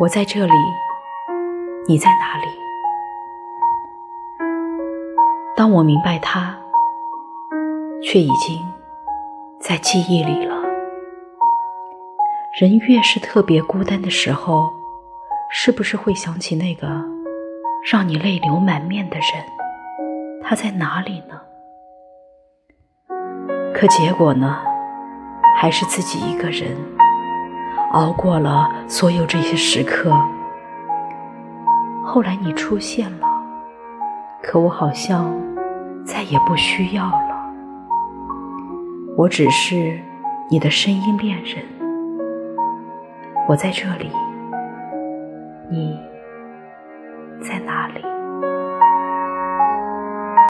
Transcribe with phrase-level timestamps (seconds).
[0.00, 0.52] 我在这里，
[1.86, 2.48] 你在哪里？
[5.54, 6.58] 当我明白他，
[8.02, 8.58] 却已经
[9.60, 10.56] 在记忆里了。
[12.58, 14.72] 人越是特别孤单的时候，
[15.50, 16.88] 是不是会想起那个
[17.90, 19.44] 让你泪流满面的人？
[20.42, 21.40] 他在哪里呢？
[23.74, 24.58] 可结果呢？
[25.54, 26.76] 还是自己一个人
[27.92, 30.10] 熬过了所有这些时刻。
[32.04, 33.26] 后来你出现了，
[34.42, 35.30] 可我好像
[36.04, 37.32] 再也不需要了。
[39.16, 40.00] 我只是
[40.50, 41.62] 你的声音恋人，
[43.46, 44.10] 我在这里，
[45.70, 45.98] 你
[47.42, 48.02] 在哪里？